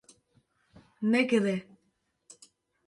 Negire 1.11 1.55